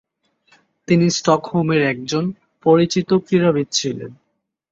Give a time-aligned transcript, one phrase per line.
[0.87, 2.23] তিনি স্টকহোমের একজন
[2.65, 4.11] পরিচিত ক্রীড়াবিদ ছিলেন।